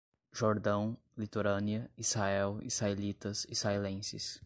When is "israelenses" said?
3.47-4.39